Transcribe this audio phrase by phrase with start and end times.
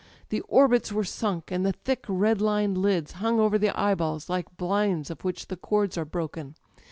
[0.29, 4.31] The orbits were sunk, and the thick red lined lids hung over the eye balls
[4.31, 6.55] like blinds of which the cords are broken.